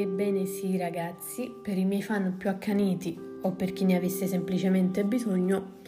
[0.00, 5.04] Ebbene sì ragazzi, per i miei fan più accaniti o per chi ne avesse semplicemente
[5.04, 5.78] bisogno,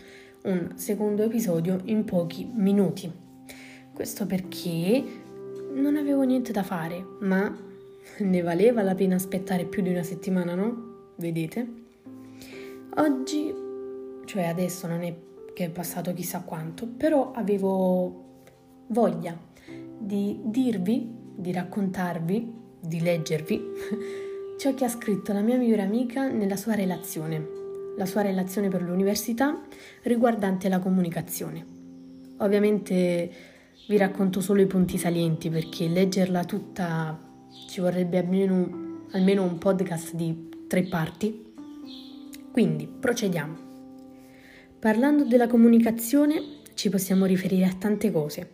[0.47, 3.09] un secondo episodio in pochi minuti.
[3.95, 5.05] Questo perché
[5.75, 7.57] non avevo niente da fare, ma
[8.19, 11.13] ne valeva la pena aspettare più di una settimana, no?
[11.15, 11.73] Vedete?
[12.97, 13.55] Oggi,
[14.25, 15.15] cioè adesso non è
[15.55, 18.41] che è passato chissà quanto, però avevo
[18.89, 19.39] voglia
[19.97, 23.63] di dirvi, di raccontarvi di leggervi
[24.59, 27.47] ciò che ha scritto la mia migliore amica nella sua relazione,
[27.97, 29.59] la sua relazione per l'università
[30.03, 31.65] riguardante la comunicazione.
[32.39, 33.33] Ovviamente
[33.89, 37.19] vi racconto solo i punti salienti perché leggerla tutta
[37.69, 41.53] ci vorrebbe almeno, almeno un podcast di tre parti.
[42.53, 43.69] Quindi procediamo.
[44.79, 48.53] Parlando della comunicazione ci possiamo riferire a tante cose,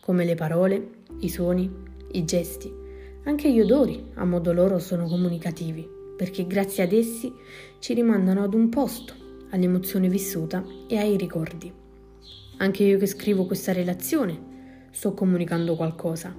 [0.00, 0.88] come le parole,
[1.20, 1.70] i suoni,
[2.12, 2.84] i gesti
[3.26, 7.32] anche gli odori, a modo loro, sono comunicativi, perché grazie ad essi
[7.80, 9.14] ci rimandano ad un posto,
[9.50, 11.72] all'emozione vissuta e ai ricordi.
[12.58, 16.32] Anche io che scrivo questa relazione sto comunicando qualcosa.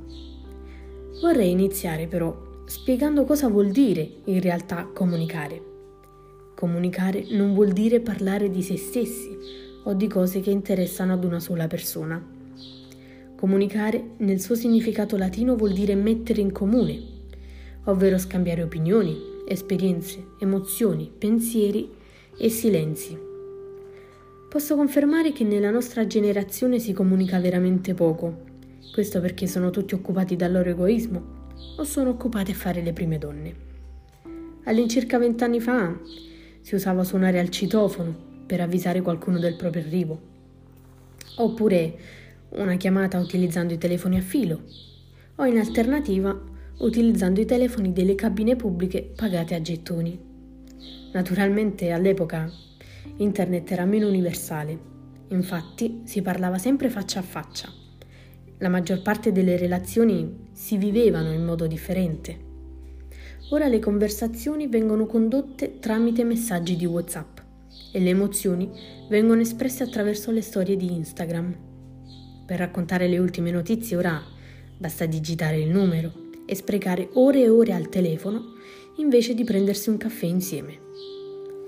[1.21, 5.61] Vorrei iniziare però spiegando cosa vuol dire in realtà comunicare.
[6.55, 9.37] Comunicare non vuol dire parlare di se stessi
[9.83, 12.35] o di cose che interessano ad una sola persona
[13.37, 16.99] Comunicare nel suo significato latino vuol dire mettere in comune,
[17.83, 19.15] ovvero scambiare opinioni,
[19.47, 21.87] esperienze, emozioni, pensieri
[22.35, 23.15] e silenzi.
[24.49, 28.41] Posso confermare che nella nostra generazione si comunica veramente poco.
[28.91, 31.35] Questo perché sono tutti occupati dal loro egoismo
[31.77, 33.55] o sono occupati a fare le prime donne.
[34.63, 35.95] All'incirca vent'anni fa
[36.61, 38.15] si usava suonare al citofono
[38.47, 40.19] per avvisare qualcuno del proprio arrivo.
[41.35, 44.63] Oppure una chiamata utilizzando i telefoni a filo
[45.35, 46.39] o in alternativa
[46.79, 50.17] utilizzando i telefoni delle cabine pubbliche pagate a gettoni.
[51.11, 52.49] Naturalmente all'epoca
[53.17, 54.77] internet era meno universale,
[55.29, 57.71] infatti si parlava sempre faccia a faccia.
[58.59, 62.45] La maggior parte delle relazioni si vivevano in modo differente.
[63.49, 67.39] Ora le conversazioni vengono condotte tramite messaggi di WhatsApp
[67.91, 68.69] e le emozioni
[69.09, 71.66] vengono espresse attraverso le storie di Instagram.
[72.47, 74.23] Per raccontare le ultime notizie ora
[74.77, 76.13] basta digitare il numero
[76.45, 78.53] e sprecare ore e ore al telefono
[78.95, 80.79] invece di prendersi un caffè insieme.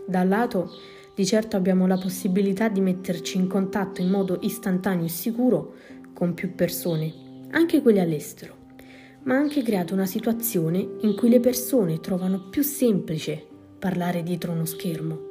[0.08, 0.72] Da un lato,
[1.14, 5.74] di certo abbiamo la possibilità di metterci in contatto in modo istantaneo e sicuro
[6.14, 7.14] con più persone,
[7.52, 8.56] anche quelle all'estero,
[9.24, 13.46] ma ha anche creato una situazione in cui le persone trovano più semplice
[13.78, 15.28] parlare dietro uno schermo.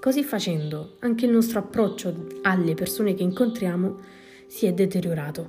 [0.00, 4.18] Così facendo, anche il nostro approccio alle persone che incontriamo
[4.50, 5.48] si è deteriorato.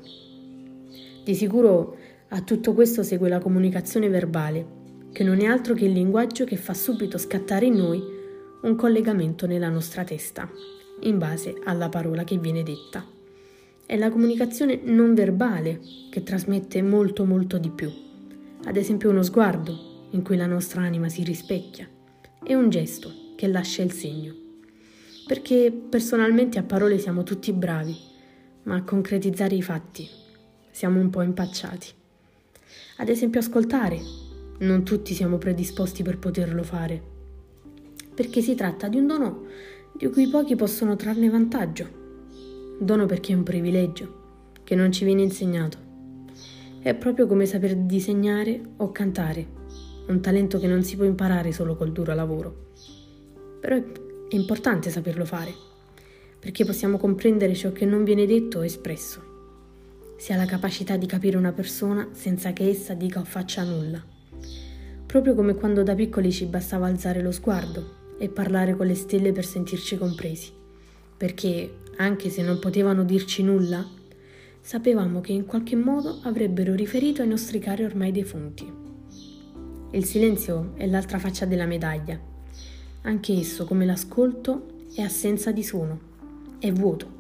[1.24, 1.98] Di sicuro
[2.30, 4.64] a tutto questo segue la comunicazione verbale,
[5.12, 8.00] che non è altro che il linguaggio che fa subito scattare in noi
[8.62, 10.48] un collegamento nella nostra testa,
[11.02, 13.04] in base alla parola che viene detta.
[13.84, 15.82] È la comunicazione non verbale
[16.12, 17.92] che trasmette molto molto di più.
[18.66, 21.90] Ad esempio uno sguardo in cui la nostra anima si rispecchia
[22.44, 24.36] e un gesto che lascia il segno.
[25.26, 28.10] Perché personalmente a parole siamo tutti bravi,
[28.64, 30.08] ma a concretizzare i fatti
[30.72, 31.88] siamo un po' impacciati.
[32.98, 34.00] Ad esempio ascoltare,
[34.60, 37.02] non tutti siamo predisposti per poterlo fare,
[38.14, 39.46] perché si tratta di un dono
[39.94, 42.00] di cui pochi possono trarne vantaggio.
[42.80, 44.20] Dono perché è un privilegio
[44.64, 45.78] che non ci viene insegnato.
[46.80, 49.46] È proprio come saper disegnare o cantare,
[50.08, 52.72] un talento che non si può imparare solo col duro lavoro.
[53.60, 53.84] Però è,
[54.30, 55.70] importante saperlo fare
[56.42, 59.30] perché possiamo comprendere ciò che non viene detto o espresso.
[60.18, 64.04] Si ha la capacità di capire una persona senza che essa dica o faccia nulla.
[65.06, 69.32] Proprio come quando da piccoli ci bastava alzare lo sguardo e parlare con le stelle
[69.32, 70.52] per sentirci compresi.
[71.16, 73.88] Perché, anche se non potevano dirci nulla,
[74.60, 78.68] sapevamo che in qualche modo avrebbero riferito ai nostri cari ormai defunti.
[79.92, 82.20] Il silenzio è l'altra faccia della medaglia.
[83.02, 86.10] Anche esso, come l'ascolto, è assenza di suono
[86.62, 87.20] è vuoto.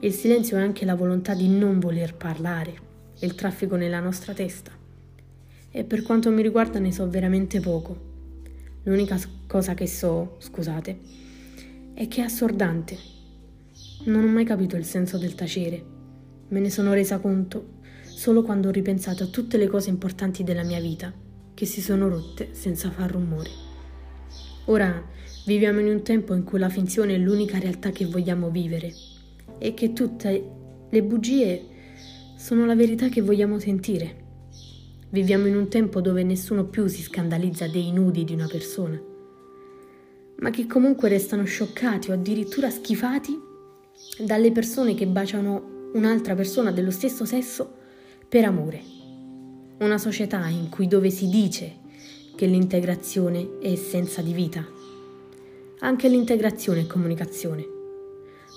[0.00, 2.74] Il silenzio è anche la volontà di non voler parlare,
[3.20, 4.70] il traffico nella nostra testa.
[5.70, 8.12] E per quanto mi riguarda ne so veramente poco.
[8.82, 10.98] L'unica cosa che so, scusate,
[11.94, 12.98] è che è assordante.
[14.04, 15.82] Non ho mai capito il senso del tacere.
[16.48, 20.64] Me ne sono resa conto solo quando ho ripensato a tutte le cose importanti della
[20.64, 21.10] mia vita
[21.54, 23.73] che si sono rotte senza far rumore.
[24.66, 25.12] Ora
[25.46, 28.94] Viviamo in un tempo in cui la finzione è l'unica realtà che vogliamo vivere
[29.58, 30.50] e che tutte
[30.88, 31.66] le bugie
[32.34, 34.22] sono la verità che vogliamo sentire.
[35.10, 38.98] Viviamo in un tempo dove nessuno più si scandalizza dei nudi di una persona,
[40.38, 43.38] ma che comunque restano scioccati o addirittura schifati
[44.24, 47.70] dalle persone che baciano un'altra persona dello stesso sesso
[48.26, 48.80] per amore.
[49.80, 51.82] Una società in cui dove si dice
[52.34, 54.66] che l'integrazione è essenza di vita.
[55.80, 57.66] Anche l'integrazione è comunicazione.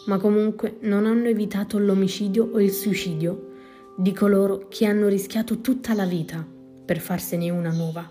[0.05, 3.51] Ma comunque non hanno evitato l'omicidio o il suicidio
[3.97, 6.45] di coloro che hanno rischiato tutta la vita
[6.85, 8.09] per farsene una nuova.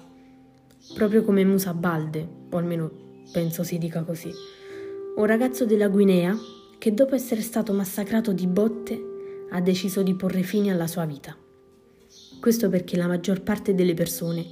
[0.95, 2.91] Proprio come Musa Balde, o almeno
[3.33, 4.31] penso si dica così,
[5.17, 6.37] un ragazzo della Guinea
[6.79, 11.37] che dopo essere stato massacrato di botte ha deciso di porre fine alla sua vita.
[12.39, 14.45] Questo perché la maggior parte delle persone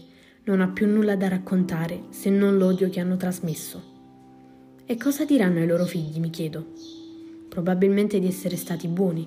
[0.44, 3.93] non ha più nulla da raccontare se non l'odio che hanno trasmesso.
[4.85, 6.73] E cosa diranno ai loro figli, mi chiedo?
[7.49, 9.26] Probabilmente di essere stati buoni.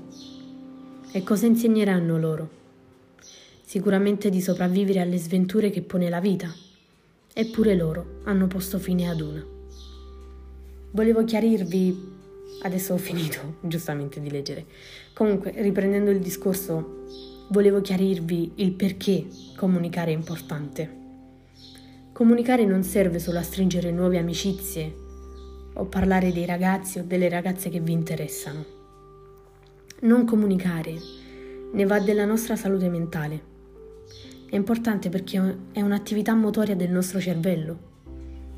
[1.11, 2.49] E cosa insegneranno loro?
[3.63, 6.53] Sicuramente di sopravvivere alle sventure che pone la vita.
[7.33, 9.45] Eppure loro hanno posto fine ad una.
[10.91, 12.15] Volevo chiarirvi
[12.61, 14.65] Adesso ho finito, giustamente, di leggere.
[15.13, 17.05] Comunque, riprendendo il discorso,
[17.49, 21.05] volevo chiarirvi il perché comunicare è importante.
[22.17, 24.91] Comunicare non serve solo a stringere nuove amicizie
[25.73, 28.65] o parlare dei ragazzi o delle ragazze che vi interessano.
[29.99, 30.95] Non comunicare
[31.73, 33.41] ne va della nostra salute mentale.
[34.49, 37.77] È importante perché è un'attività motoria del nostro cervello,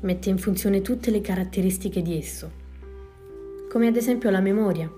[0.00, 2.50] mette in funzione tutte le caratteristiche di esso
[3.68, 4.90] come ad esempio la memoria.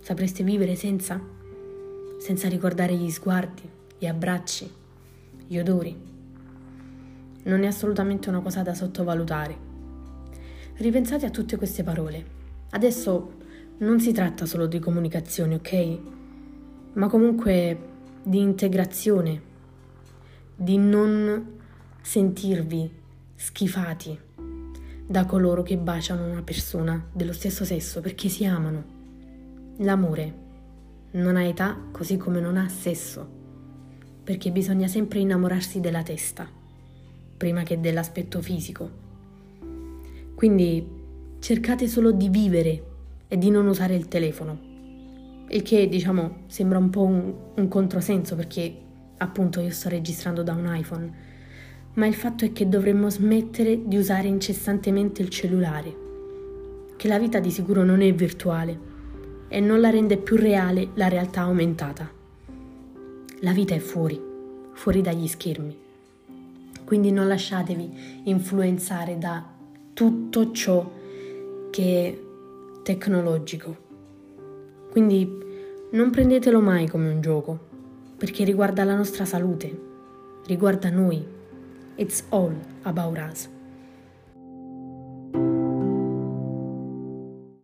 [0.00, 1.20] Sapreste vivere senza?
[2.18, 3.62] Senza ricordare gli sguardi,
[3.96, 4.68] gli abbracci,
[5.46, 6.11] gli odori.
[7.44, 9.70] Non è assolutamente una cosa da sottovalutare.
[10.76, 12.24] Ripensate a tutte queste parole.
[12.70, 13.32] Adesso
[13.78, 15.98] non si tratta solo di comunicazione, ok?
[16.94, 17.78] Ma comunque
[18.22, 19.42] di integrazione,
[20.54, 21.58] di non
[22.00, 22.90] sentirvi
[23.34, 24.18] schifati
[25.06, 28.84] da coloro che baciano una persona dello stesso sesso perché si amano.
[29.78, 30.34] L'amore
[31.12, 33.28] non ha età così come non ha sesso,
[34.22, 36.48] perché bisogna sempre innamorarsi della testa,
[37.42, 38.88] prima che dell'aspetto fisico.
[40.36, 40.86] Quindi
[41.40, 42.84] cercate solo di vivere
[43.26, 44.56] e di non usare il telefono,
[45.48, 48.72] il che diciamo sembra un po' un, un controsenso perché
[49.16, 51.12] appunto io sto registrando da un iPhone
[51.94, 55.96] ma il fatto è che dovremmo smettere di usare incessantemente il cellulare,
[56.96, 58.78] che la vita di sicuro non è virtuale
[59.48, 62.08] e non la rende più reale la realtà aumentata.
[63.40, 64.18] La vita è fuori,
[64.74, 65.90] fuori dagli schermi.
[66.92, 69.42] Quindi non lasciatevi influenzare da
[69.94, 70.92] tutto ciò
[71.70, 73.74] che è tecnologico.
[74.90, 75.26] Quindi
[75.92, 77.58] non prendetelo mai come un gioco,
[78.18, 79.74] perché riguarda la nostra salute,
[80.44, 81.24] riguarda noi
[81.94, 83.48] It's all about us.